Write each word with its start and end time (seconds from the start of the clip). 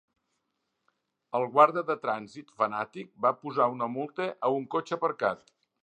El 1.39 1.45
guarda 1.57 1.83
de 1.89 1.97
trànsit 2.05 2.51
fanàtic 2.63 3.13
va 3.27 3.35
posar 3.45 3.71
una 3.77 3.93
multa 3.99 4.31
a 4.49 4.53
un 4.61 4.69
cotxe 4.77 4.99
aparcat. 4.99 5.47